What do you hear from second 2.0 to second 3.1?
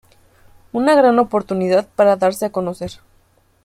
darse a conocer.